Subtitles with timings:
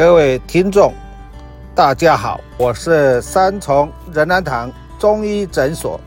[0.00, 0.94] 各位听众，
[1.74, 6.00] 大家好，我是三重仁安堂中医诊所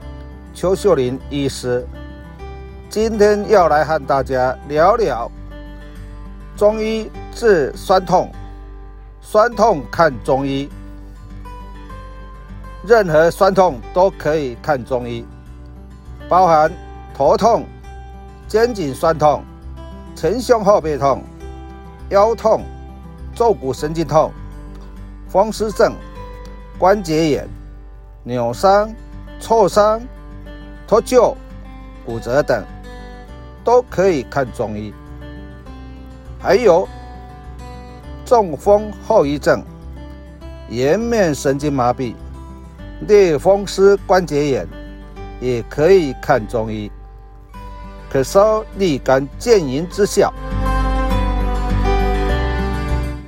[0.52, 1.88] 邱秀玲医师，
[2.90, 5.32] 今天要来和大家聊聊
[6.58, 8.32] 中医治酸痛，
[9.22, 10.68] 酸痛看中医，
[12.84, 15.24] 任何酸痛都可以看中医，
[16.28, 16.72] 包含
[17.14, 17.64] 头痛、
[18.48, 19.44] 肩颈酸痛、
[20.16, 21.22] 前胸后背痛、
[22.10, 22.64] 腰痛。
[23.36, 24.32] 坐骨神经痛、
[25.28, 25.94] 风湿症、
[26.78, 27.48] 关节炎、
[28.24, 28.94] 扭伤、
[29.40, 30.02] 挫伤、
[30.88, 31.36] 脱臼、
[32.06, 32.64] 骨折等，
[33.64, 34.94] 都可以看中医。
[36.40, 36.88] 还有
[38.26, 39.64] 中风后遗症、
[40.70, 42.14] 颜面神经麻痹、
[43.08, 44.68] 类风湿关节炎，
[45.42, 46.92] 也可以看中医，
[48.10, 50.32] 可烧立竿见影之效。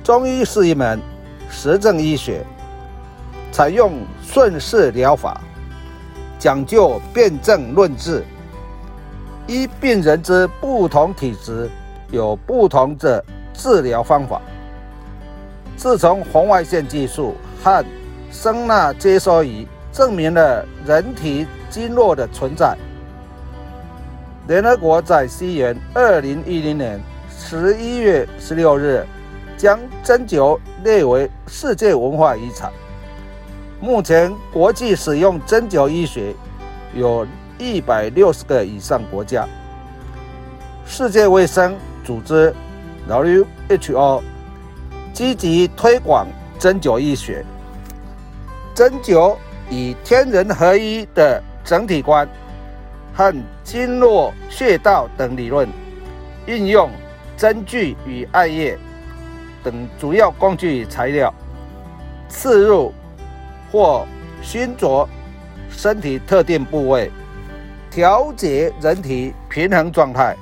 [0.06, 1.00] 中医是一门
[1.50, 2.46] 实证医学，
[3.50, 5.40] 采用顺势疗法，
[6.38, 8.22] 讲究辨证论治，
[9.48, 11.68] 依病人之不同体质，
[12.12, 14.40] 有不同的治疗方法。
[15.76, 17.84] 自从红外线技术和
[18.30, 22.76] 声纳接收仪证明了人体经络的存在，
[24.46, 29.04] 联合国在西元二零一零年十一月十六日。
[29.56, 32.70] 将针灸列为世界文化遗产。
[33.80, 36.34] 目前，国际使用针灸医学
[36.94, 37.26] 有
[37.58, 39.46] 一百六十个以上国家。
[40.86, 42.54] 世界卫生组织
[43.08, 44.22] （WHO）
[45.12, 46.26] 积极推广
[46.58, 47.44] 针灸医学。
[48.74, 49.36] 针灸
[49.70, 52.28] 以天人合一的整体观
[53.14, 55.68] 和经络、穴道等理论，
[56.46, 56.90] 运用
[57.36, 58.78] 针具与艾叶。
[59.66, 61.34] 等主要工具材料，
[62.28, 62.94] 刺入
[63.72, 64.06] 或
[64.40, 65.08] 熏灼
[65.68, 67.10] 身体特定部位，
[67.90, 70.36] 调节人体平衡状态，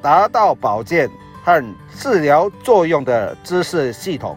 [0.00, 1.10] 达到保健
[1.44, 1.62] 和
[1.94, 4.34] 治疗作用的知识系统。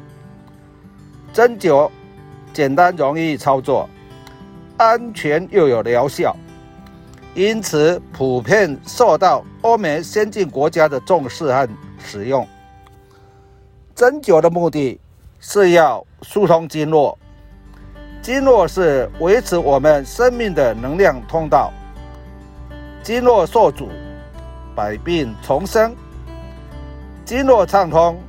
[1.32, 1.90] 针灸
[2.52, 3.90] 简单容易操作，
[4.76, 6.36] 安全又有疗效，
[7.34, 12.46] 因此普遍受到欧美先进国家的重视和使用。
[13.96, 15.00] 针灸的目的
[15.40, 17.18] 是要疏通经络，
[18.22, 21.72] 经络是维持我们生命的能量通道。
[23.02, 23.88] 经络受阻，
[24.76, 25.92] 百病丛生；
[27.24, 28.20] 经络畅通，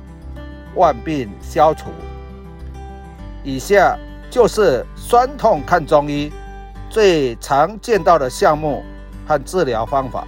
[0.73, 1.89] 万病消除。
[3.43, 3.97] 以下
[4.29, 6.31] 就是酸痛看中医
[6.89, 8.85] 最常见到的项目
[9.27, 10.25] 和治疗方法。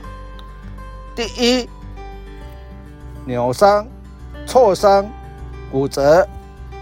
[1.15, 1.69] 第一，
[3.23, 3.87] 扭伤、
[4.45, 5.09] 挫伤。
[5.71, 6.27] 骨折、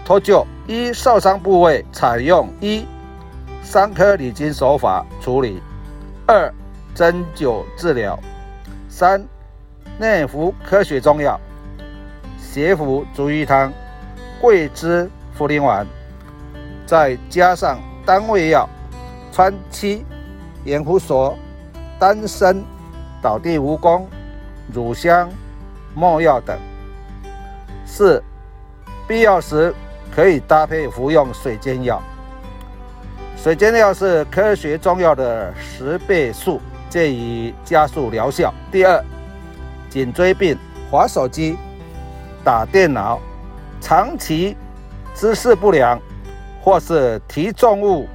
[0.04, 2.86] 脱臼，一受伤部位采用一
[3.62, 5.62] 三颗理筋手法处理，
[6.26, 6.52] 二
[6.94, 8.18] 针灸治疗，
[8.88, 9.24] 三
[9.98, 11.38] 内服科学中药，
[12.38, 13.72] 血服足浴汤、
[14.40, 15.86] 桂枝茯苓丸，
[16.86, 18.68] 再加上单味药。
[19.30, 20.04] 川七、
[20.64, 21.36] 盐胡索、
[21.96, 22.60] 丹参、
[23.22, 24.02] 倒地蜈蚣、
[24.72, 25.30] 乳香、
[25.94, 26.58] 没药等，
[27.86, 28.20] 四。
[29.08, 29.74] 必要时
[30.14, 32.00] 可以搭配服用水煎药。
[33.38, 36.60] 水煎药是科学中药的十倍数，
[36.90, 38.52] 建议加速疗效。
[38.70, 39.02] 第二，
[39.88, 40.58] 颈椎病、
[40.90, 41.56] 滑手机、
[42.44, 43.18] 打电脑、
[43.80, 44.54] 长期
[45.14, 45.98] 姿势不良，
[46.60, 48.06] 或是提重物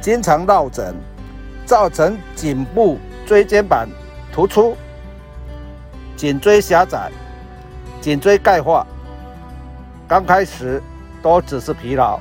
[0.00, 0.94] 经常落枕，
[1.66, 3.86] 造成颈部椎间板
[4.32, 4.74] 突出、
[6.16, 7.10] 颈椎狭窄、
[8.00, 8.86] 颈椎钙化。
[10.10, 10.82] 刚开始
[11.22, 12.18] 都只是疲劳、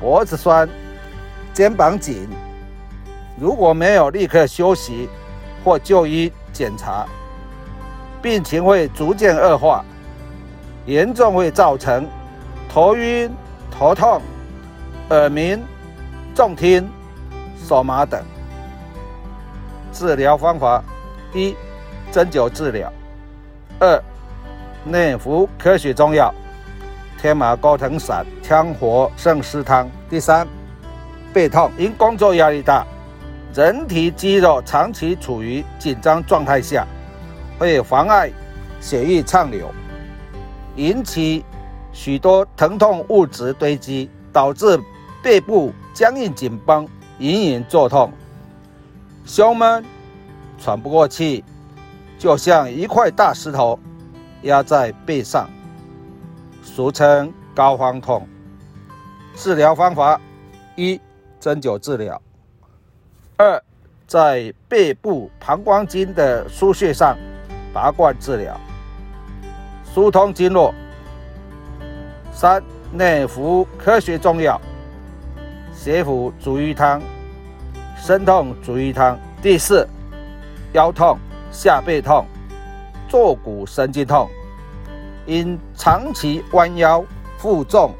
[0.00, 0.68] 脖子酸、
[1.52, 2.28] 肩膀紧，
[3.38, 5.08] 如果没有立刻休息
[5.64, 7.06] 或就医检查，
[8.20, 9.84] 病情会逐渐恶化，
[10.86, 12.04] 严重会造成
[12.68, 13.30] 头晕、
[13.70, 14.20] 头痛、
[15.10, 15.62] 耳鸣、
[16.34, 16.84] 重听、
[17.64, 18.20] 手麻等。
[19.92, 20.82] 治疗方法：
[21.32, 21.54] 一、
[22.10, 22.88] 针灸治疗；
[23.78, 24.02] 二、
[24.82, 26.34] 内服科学中药。
[27.20, 29.90] 天麻钩藤散、羌活胜湿汤。
[30.08, 30.46] 第三，
[31.32, 32.86] 背痛，因工作压力大，
[33.52, 36.86] 人体肌肉长期处于紧张状态下，
[37.58, 38.30] 会妨碍
[38.80, 39.68] 血液畅流，
[40.76, 41.44] 引起
[41.92, 44.78] 许多疼痛物质堆积，导致
[45.20, 46.86] 背部僵硬紧绷、
[47.18, 48.12] 隐隐作痛、
[49.24, 49.84] 胸闷、
[50.56, 51.44] 喘不过气，
[52.16, 53.76] 就像一块大石头
[54.42, 55.50] 压在背上。
[56.68, 58.28] 俗称高肓痛。
[59.34, 60.20] 治疗方法：
[60.76, 61.00] 一、
[61.40, 62.16] 针灸治疗；
[63.36, 63.60] 二、
[64.06, 67.16] 在背部膀胱经的腧穴上
[67.72, 68.60] 拔罐治疗，
[69.82, 70.72] 疏通经络；
[72.32, 72.62] 三、
[72.92, 74.60] 内服科学中药，
[75.74, 77.00] 血府逐瘀汤、
[77.96, 79.18] 生痛逐瘀汤。
[79.40, 79.88] 第四，
[80.74, 81.18] 腰痛、
[81.50, 82.26] 下背痛、
[83.08, 84.28] 坐骨神经痛。
[85.28, 87.04] 因长期弯腰、
[87.36, 87.92] 负重、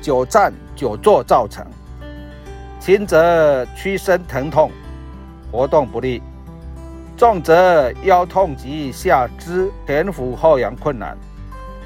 [0.00, 1.62] 久站久坐造成，
[2.80, 4.70] 轻则屈伸疼痛、
[5.52, 6.22] 活动不利；
[7.18, 11.14] 重则腰痛及下肢前俯后仰困难，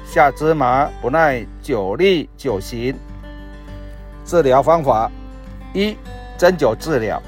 [0.05, 2.95] 下肢麻不耐久立久行。
[4.23, 5.11] 治疗方法：
[5.73, 5.97] 一、
[6.37, 7.21] 针灸治疗；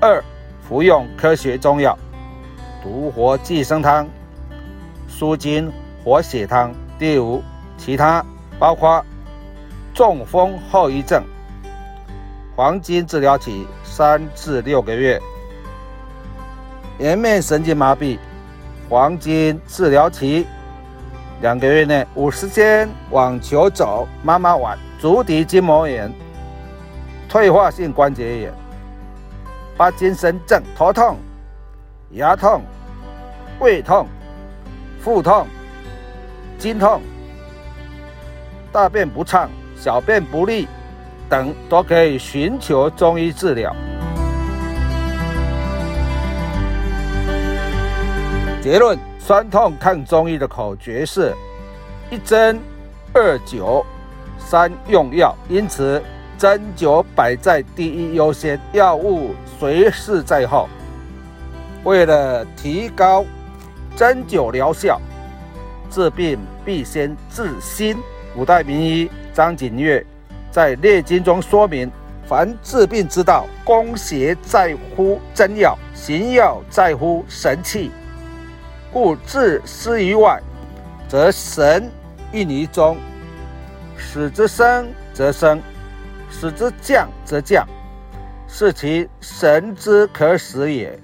[0.00, 0.24] 二、
[0.66, 1.94] 服用科学中药，
[2.82, 4.08] 独活寄生汤、
[5.06, 5.70] 舒筋。
[6.04, 6.74] 活血汤。
[6.98, 7.42] 第五，
[7.78, 8.24] 其他
[8.58, 9.04] 包括
[9.94, 11.24] 中风后遗症，
[12.54, 15.18] 黄金治疗期三至六个月；
[16.98, 18.18] 颜面神经麻痹，
[18.88, 20.46] 黄金治疗期
[21.40, 26.12] 两个月内；五十肩、网球肘、妈妈腕、足底筋膜炎、
[27.28, 28.52] 退化性关节炎、
[29.78, 31.16] 帕金森症、头痛、
[32.10, 32.62] 牙痛、
[33.58, 34.06] 胃痛、
[35.00, 35.46] 腹痛。
[36.60, 37.00] 经痛、
[38.70, 40.68] 大便不畅、小便不利
[41.26, 43.74] 等，都可以寻求中医治疗。
[48.60, 51.34] 结论：酸痛看中医的口诀是
[52.10, 52.60] 一针、
[53.14, 53.82] 二灸、
[54.38, 56.02] 三用药，因此
[56.36, 60.68] 针灸摆在第一优先，药物随侍在后。
[61.84, 63.24] 为了提高
[63.96, 65.00] 针灸疗效。
[65.90, 67.96] 治病必先治心。
[68.34, 70.04] 古代名医张景岳
[70.50, 71.90] 在《列经》中说明：
[72.26, 77.90] 凡治病之道，攻邪在乎真药，行药在乎神气。
[78.92, 80.40] 故治失于外，
[81.08, 81.90] 则神
[82.32, 82.96] 应于中；
[83.96, 85.60] 使之生则生，
[86.30, 87.66] 使之降则降，
[88.46, 90.98] 是其神之可使也。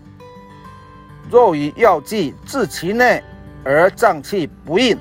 [1.29, 3.23] 若以药剂治其内，
[3.69, 4.97] 而脏气不应，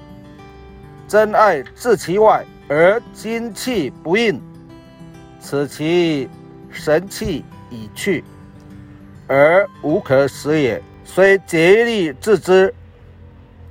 [1.08, 4.42] 真爱治其外而精气不应，
[5.40, 6.28] 此其
[6.72, 8.24] 神气已去，
[9.28, 10.82] 而无可食也。
[11.04, 12.74] 虽竭力治之，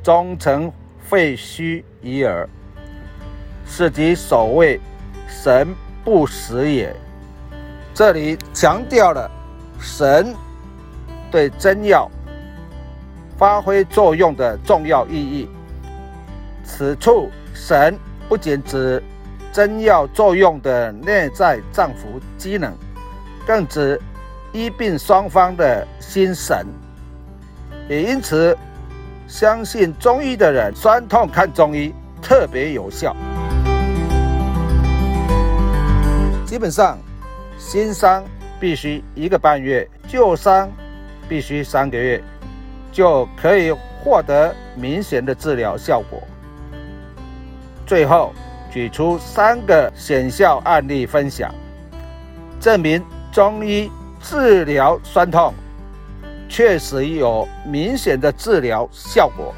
[0.01, 2.49] 终成废墟已耳。
[3.67, 4.79] 是即所谓
[5.29, 5.75] 神
[6.05, 6.95] 不死也。
[7.93, 9.29] 这里强调了
[9.81, 10.33] 神
[11.33, 12.09] 对真药。
[13.37, 15.49] 发挥作用的重要意义。
[16.65, 17.99] 此处神
[18.29, 19.03] 不仅指
[19.53, 22.73] 真药作用的内在脏腑机能，
[23.47, 24.01] 更指
[24.53, 26.67] 医病双方的心神。
[27.89, 28.57] 也因此，
[29.29, 33.15] 相信中医的人，酸痛看中医特别有效。
[36.47, 36.99] 基本上，
[37.59, 38.25] 新伤
[38.59, 40.71] 必须一个半月，旧伤
[41.29, 42.23] 必须三个月。
[42.95, 46.23] 就可以获得明显的治疗效果。
[47.85, 48.33] 最后
[48.71, 51.53] 举出三个显效案例分享，
[52.61, 53.91] 证明中医
[54.23, 55.53] 治疗酸痛
[56.49, 59.53] 确实有明显的治疗效果。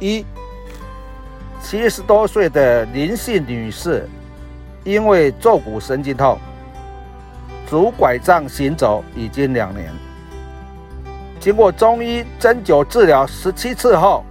[0.00, 0.24] 一，
[1.60, 4.08] 七十多岁的林姓女士，
[4.84, 6.38] 因为坐骨神经痛，
[7.68, 9.92] 拄拐杖行走已经两年。
[11.42, 14.24] 经过中医针灸治疗十七次后，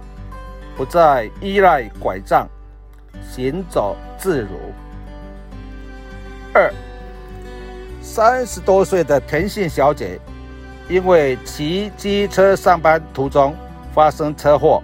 [0.74, 2.48] 不再依赖拐杖，
[3.30, 4.48] 行走自如。
[6.54, 6.72] 二，
[8.00, 10.18] 三十多岁的田姓小姐，
[10.88, 13.54] 因为骑机车上班途中
[13.92, 14.82] 发生车祸，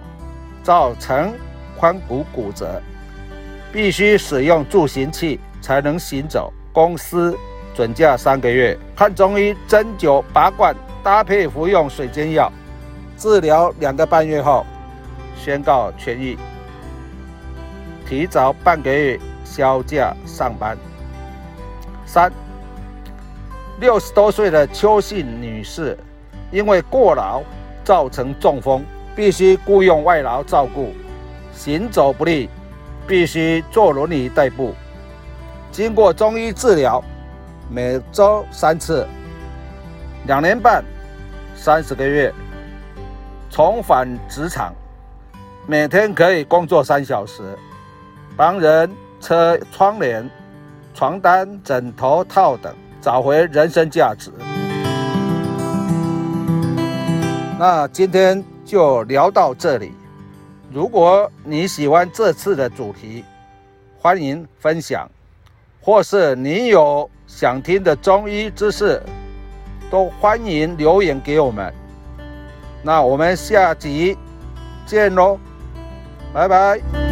[0.61, 1.33] 造成
[1.79, 2.79] 髋骨骨折，
[3.73, 6.53] 必须使用助行器才能行走。
[6.71, 7.35] 公司
[7.73, 10.75] 准假三个月，看中医针灸拔罐。
[11.09, 12.53] 搭配服用水煎药
[13.17, 14.63] 治疗两个半月后，
[15.35, 16.37] 宣告痊愈。
[18.07, 20.77] 提早半个月休假上班。
[22.05, 22.31] 三，
[23.79, 25.97] 六十多岁的邱姓女士，
[26.51, 27.41] 因为过劳
[27.83, 28.85] 造成中风，
[29.15, 30.93] 必须雇佣外劳照顾，
[31.51, 32.47] 行走不利，
[33.07, 34.75] 必须坐轮椅代步。
[35.71, 37.03] 经过中医治疗，
[37.67, 39.07] 每周三次，
[40.27, 40.85] 两年半，
[41.61, 42.33] 三十个月，
[43.49, 44.73] 重返职场，
[45.67, 47.43] 每天可以工作三小时，
[48.37, 48.89] 帮人
[49.19, 50.27] 车窗帘、
[50.93, 54.31] 床单、枕头套等，找回人生价值。
[57.59, 59.91] 那今天就聊到这里。
[60.71, 63.25] 如果你喜欢这次的主题，
[63.99, 65.09] 欢迎分享。
[65.81, 69.01] 或是你有想听的中医知识，
[69.89, 71.73] 都欢迎留言给我们。
[72.83, 74.17] 那我们下集
[74.85, 75.37] 见喽，
[76.33, 77.08] 拜拜。